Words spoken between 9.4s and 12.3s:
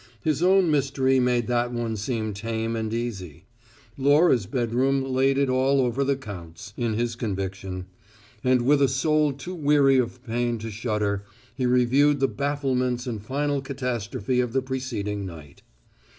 weary of pain to shudder, he reviewed the